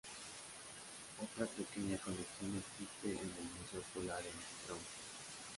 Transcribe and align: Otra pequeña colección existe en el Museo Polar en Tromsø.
Otra 1.25 1.45
pequeña 1.57 1.95
colección 2.05 2.51
existe 2.57 3.07
en 3.23 3.29
el 3.39 3.47
Museo 3.59 3.83
Polar 3.93 4.23
en 4.25 4.65
Tromsø. 4.65 4.87